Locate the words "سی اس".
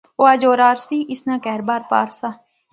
0.87-1.21